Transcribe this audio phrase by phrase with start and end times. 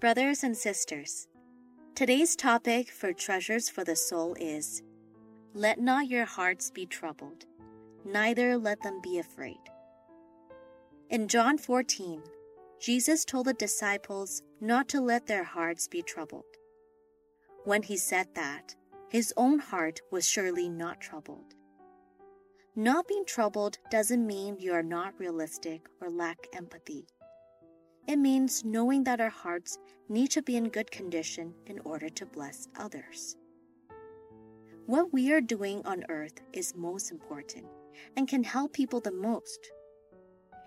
[0.00, 1.28] Brothers and sisters,
[1.94, 4.82] today's topic for Treasures for the Soul is
[5.52, 7.44] Let not your hearts be troubled,
[8.02, 9.60] neither let them be afraid.
[11.10, 12.22] In John 14,
[12.80, 16.56] Jesus told the disciples not to let their hearts be troubled.
[17.64, 18.74] When he said that,
[19.10, 21.52] his own heart was surely not troubled.
[22.74, 27.04] Not being troubled doesn't mean you are not realistic or lack empathy.
[28.10, 29.78] It means knowing that our hearts
[30.08, 33.36] need to be in good condition in order to bless others.
[34.86, 37.66] What we are doing on earth is most important
[38.16, 39.70] and can help people the most.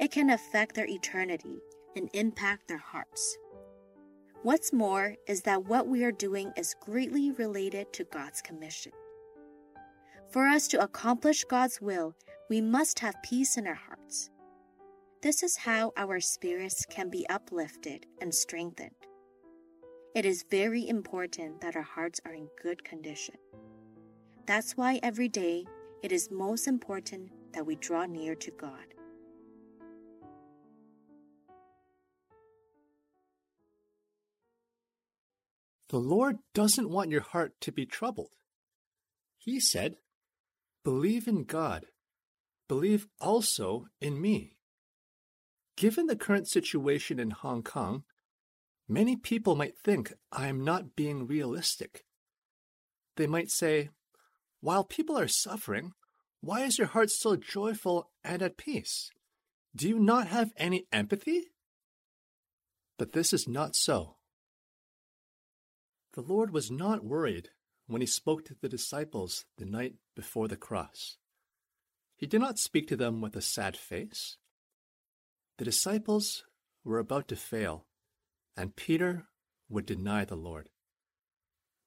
[0.00, 1.58] It can affect their eternity
[1.94, 3.36] and impact their hearts.
[4.42, 8.92] What's more is that what we are doing is greatly related to God's commission.
[10.30, 12.14] For us to accomplish God's will,
[12.48, 14.30] we must have peace in our hearts.
[15.26, 18.94] This is how our spirits can be uplifted and strengthened.
[20.14, 23.34] It is very important that our hearts are in good condition.
[24.46, 25.64] That's why every day
[26.00, 28.94] it is most important that we draw near to God.
[35.88, 38.30] The Lord doesn't want your heart to be troubled.
[39.36, 39.96] He said,
[40.84, 41.86] Believe in God.
[42.68, 44.52] Believe also in me.
[45.76, 48.04] Given the current situation in Hong Kong,
[48.88, 52.04] many people might think I am not being realistic.
[53.16, 53.90] They might say,
[54.60, 55.92] While people are suffering,
[56.40, 59.10] why is your heart so joyful and at peace?
[59.74, 61.48] Do you not have any empathy?
[62.98, 64.16] But this is not so.
[66.14, 67.50] The Lord was not worried
[67.86, 71.18] when he spoke to the disciples the night before the cross.
[72.16, 74.38] He did not speak to them with a sad face.
[75.58, 76.44] The disciples
[76.84, 77.86] were about to fail,
[78.56, 79.26] and Peter
[79.68, 80.68] would deny the Lord.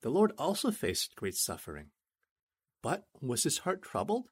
[0.02, 1.92] The Lord also faced great suffering.
[2.82, 4.30] But was his heart troubled?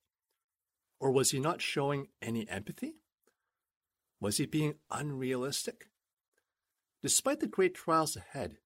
[1.00, 2.96] Or was he not showing any empathy?
[4.20, 5.90] Was he being unrealistic?
[7.04, 8.58] Despite the great trials ahead,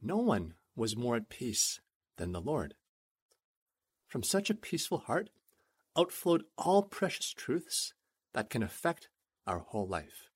[0.00, 1.80] no one was more at peace
[2.16, 2.74] than the Lord.
[4.06, 5.30] From such a peaceful heart
[5.98, 7.94] outflowed all precious truths
[8.32, 9.08] that can affect
[9.46, 10.28] our whole life.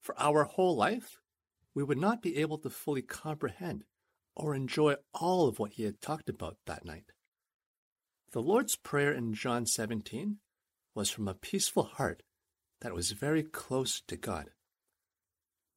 [0.00, 1.18] For our whole life,
[1.74, 3.84] we would not be able to fully comprehend
[4.34, 7.12] or enjoy all of what he had talked about that night.
[8.32, 10.38] The Lord's Prayer in John 17
[10.94, 12.22] was from a peaceful heart
[12.80, 14.50] that was very close to God.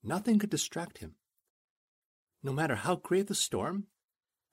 [0.04, 1.16] Nothing could distract him
[2.44, 3.88] no matter how great the storm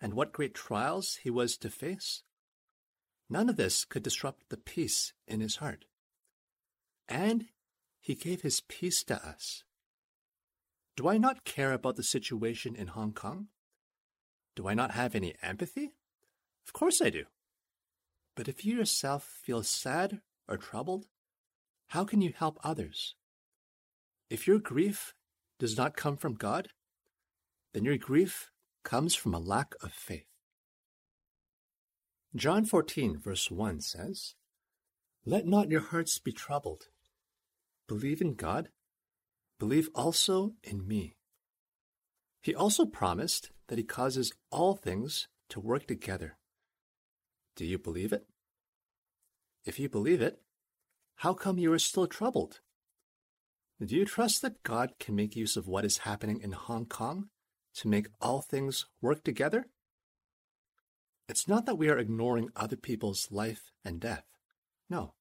[0.00, 2.22] and what great trials he was to face,
[3.28, 5.84] none of this could disrupt the peace in his heart.
[7.10, 7.46] And
[8.00, 9.64] he gave his peace to us.
[10.96, 13.48] Do I not care about the situation in Hong Kong?
[14.54, 15.92] Do I not have any empathy?
[16.66, 17.24] Of course I do.
[18.36, 21.06] But if you yourself feel sad or troubled,
[21.88, 23.14] how can you help others?
[24.28, 25.14] If your grief
[25.58, 26.68] does not come from God,
[27.74, 28.50] then your grief
[28.84, 30.26] comes from a lack of faith.
[32.36, 34.34] John 14, verse 1 says,
[35.24, 36.84] Let not your hearts be troubled.
[37.90, 38.68] Believe in God,
[39.58, 41.16] believe also in me.
[42.40, 46.36] He also promised that he causes all things to work together.
[47.56, 48.26] Do you believe it?
[49.64, 50.38] If you believe it,
[51.16, 52.60] how come you are still troubled?
[53.84, 57.30] Do you trust that God can make use of what is happening in Hong Kong
[57.74, 59.66] to make all things work together?
[61.28, 64.26] It's not that we are ignoring other people's life and death.
[64.88, 65.14] No.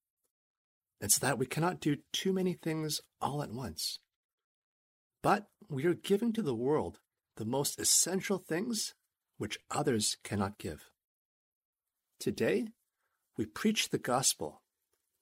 [1.00, 3.98] It's that we cannot do too many things all at once.
[5.22, 6.98] But we are giving to the world
[7.36, 8.94] the most essential things
[9.38, 10.90] which others cannot give.
[12.18, 12.68] Today,
[13.38, 14.60] we preach the gospel,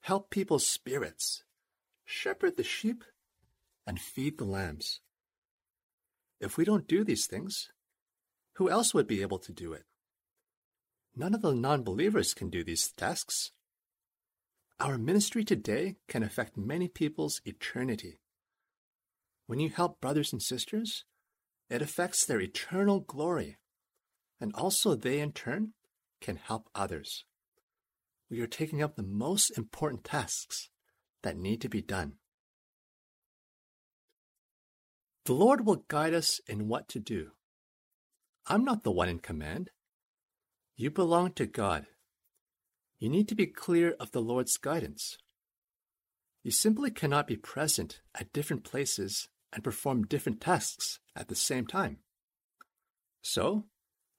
[0.01, 1.43] help people's spirits,
[2.03, 3.05] shepherd the sheep,
[3.87, 4.99] and feed the lambs.
[6.41, 7.69] If we don't do these things,
[8.55, 9.83] who else would be able to do it?
[11.15, 13.51] None of the non believers can do these tasks.
[14.81, 18.19] Our ministry today can affect many people's eternity.
[19.45, 21.03] When you help brothers and sisters,
[21.69, 23.57] it affects their eternal glory,
[24.39, 25.73] and also they in turn
[26.21, 27.25] can help others.
[28.29, 30.69] We are taking up the most important tasks
[31.23, 32.13] that need to be done.
[35.25, 37.31] The Lord will guide us in what to do.
[38.47, 39.71] I'm not the one in command.
[40.77, 41.85] You belong to God.
[42.99, 45.17] You need to be clear of the Lord's guidance.
[46.43, 51.65] You simply cannot be present at different places and perform different tasks at the same
[51.65, 51.99] time.
[53.21, 53.65] So,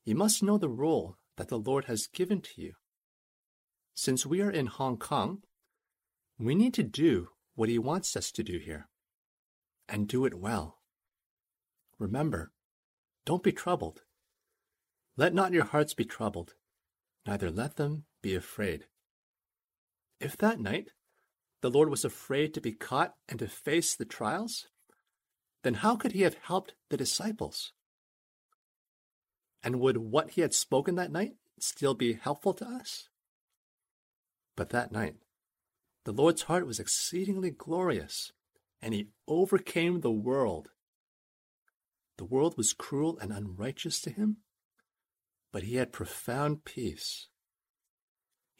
[0.04, 2.72] you must know the role that the Lord has given to you.
[3.94, 5.42] Since we are in Hong Kong,
[6.38, 8.88] we need to do what He wants us to do here,
[9.88, 10.78] and do it well.
[11.98, 12.52] Remember,
[13.26, 14.02] don't be troubled.
[15.18, 16.54] Let not your hearts be troubled,
[17.26, 18.86] neither let them be afraid.
[20.20, 20.90] If that night
[21.62, 24.68] the Lord was afraid to be caught and to face the trials,
[25.62, 27.72] then how could he have helped the disciples?
[29.62, 33.08] And would what he had spoken that night still be helpful to us?
[34.56, 35.16] But that night,
[36.04, 38.32] the Lord's heart was exceedingly glorious,
[38.80, 40.68] and he overcame the world.
[42.16, 44.38] The world was cruel and unrighteous to him,
[45.52, 47.28] but he had profound peace.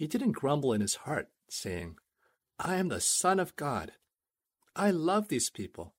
[0.01, 1.97] He didn't grumble in his heart, saying,
[2.59, 3.93] I am the Son of God.
[4.75, 5.95] I love these people.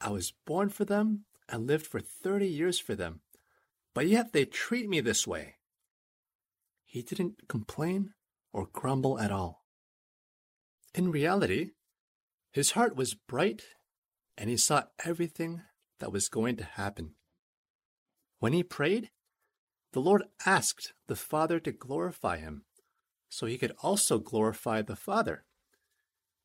[0.00, 3.20] I was born for them and lived for 30 years for them,
[3.94, 5.58] but yet they treat me this way.
[6.84, 8.14] He didn't complain
[8.52, 9.64] or grumble at all.
[10.92, 11.70] In reality,
[12.50, 13.62] his heart was bright
[14.36, 15.62] and he saw everything
[16.00, 17.14] that was going to happen.
[18.40, 19.10] When he prayed,
[19.92, 22.64] the Lord asked the Father to glorify him
[23.30, 25.44] so he could also glorify the Father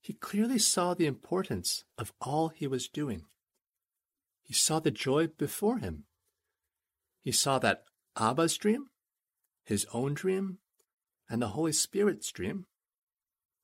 [0.05, 3.23] he clearly saw the importance of all he was doing.
[4.43, 6.03] He saw the joy before him.
[7.23, 7.85] He saw that
[8.15, 8.91] Abba's dream,
[9.63, 10.59] his own dream,
[11.27, 12.67] and the Holy Spirit's dream,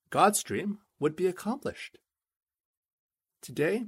[0.09, 1.99] God's dream, would be accomplished.
[3.43, 3.85] Today,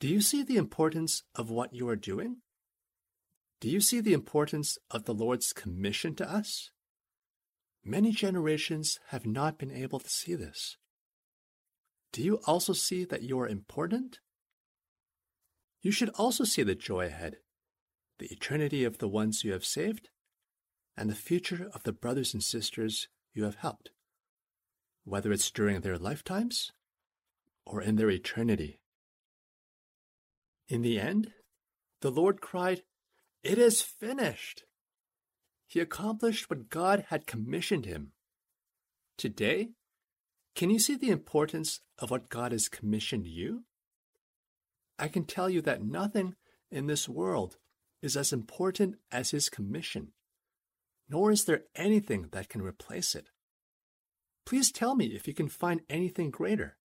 [0.00, 2.38] do you see the importance of what you are doing?
[3.60, 6.72] Do you see the importance of the Lord's commission to us?
[7.84, 10.76] Many generations have not been able to see this.
[12.12, 14.18] Do you also see that you are important?
[15.80, 17.36] You should also see the joy ahead,
[18.18, 20.08] the eternity of the ones you have saved,
[20.96, 23.90] and the future of the brothers and sisters you have helped,
[25.04, 26.72] whether it's during their lifetimes
[27.64, 28.80] or in their eternity.
[30.68, 31.32] In the end,
[32.00, 32.82] the Lord cried,
[33.42, 34.64] It is finished!
[35.68, 38.12] He accomplished what God had commissioned him.
[39.18, 39.68] Today,
[40.56, 43.64] can you see the importance of what God has commissioned you?
[44.98, 46.34] I can tell you that nothing
[46.70, 47.58] in this world
[48.02, 50.12] is as important as His commission,
[51.08, 53.28] nor is there anything that can replace it.
[54.46, 56.78] Please tell me if you can find anything greater.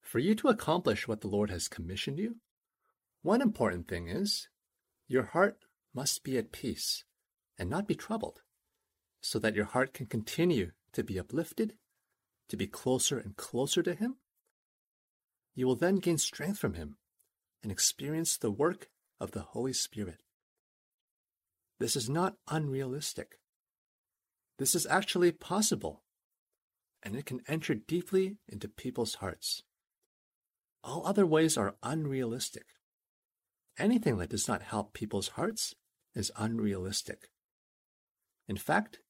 [0.00, 2.36] For you to accomplish what the Lord has commissioned you,
[3.22, 4.48] one important thing is
[5.06, 5.58] your heart
[5.94, 7.04] must be at peace
[7.58, 8.40] and not be troubled,
[9.20, 11.74] so that your heart can continue to be uplifted
[12.48, 14.16] to be closer and closer to Him,
[15.54, 16.96] you will then gain strength from Him
[17.62, 18.88] and experience the work
[19.20, 20.22] of the Holy Spirit.
[21.78, 23.38] This is not unrealistic.
[24.58, 26.02] This is actually possible,
[27.02, 29.62] and it can enter deeply into people's hearts.
[30.82, 32.66] All other ways are unrealistic.
[33.78, 35.74] Anything that does not help people's hearts
[36.14, 37.28] is unrealistic.
[38.48, 39.00] In fact,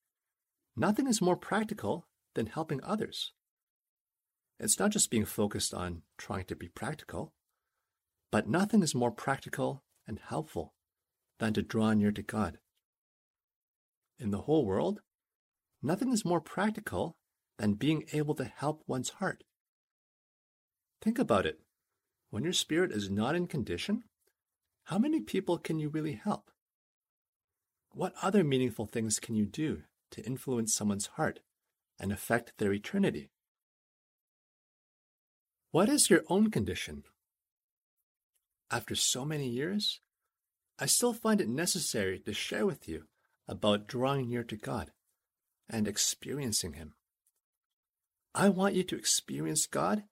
[0.76, 3.32] nothing is more practical than helping others.
[4.58, 7.32] It's not just being focused on trying to be practical,
[8.32, 10.74] but nothing is more practical and helpful
[11.38, 12.58] than to draw near to God.
[14.18, 15.00] In the whole world,
[15.80, 17.16] nothing is more practical
[17.58, 19.44] than being able to help one's heart.
[21.00, 21.60] Think about it.
[22.30, 24.02] When your spirit is not in condition,
[24.84, 26.50] how many people can you really help?
[27.98, 31.40] What other meaningful things can you do to influence someone's heart
[31.98, 33.32] and affect their eternity.
[35.72, 37.02] What is your own condition?
[38.70, 39.98] After so many years,
[40.78, 43.06] I still find it necessary to share with you
[43.48, 44.92] about drawing near to God
[45.68, 46.94] and experiencing Him.
[48.32, 50.04] I want you to experience God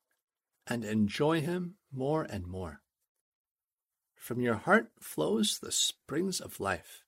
[0.66, 2.80] and enjoy Him more and more.
[4.16, 7.04] From your heart flows the springs of life.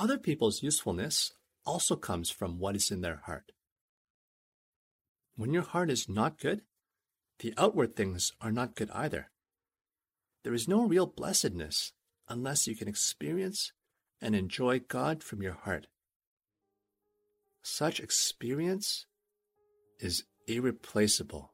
[0.00, 1.34] Other people's usefulness
[1.66, 3.52] also comes from what is in their heart.
[5.36, 6.62] When your heart is not good,
[7.40, 9.30] the outward things are not good either.
[10.42, 11.92] There is no real blessedness
[12.30, 13.72] unless you can experience
[14.22, 15.86] and enjoy God from your heart.
[17.62, 19.04] Such experience
[19.98, 21.49] is irreplaceable.